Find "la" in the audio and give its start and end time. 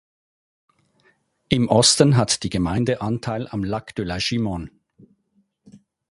4.03-4.17